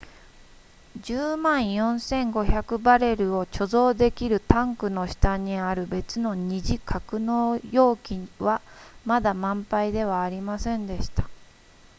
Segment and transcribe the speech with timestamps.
[0.99, 8.63] 10万4500バレルを貯蔵できるタンクの下にある別の二次格納容器は
[9.05, 11.29] まだ満杯ではありませんでした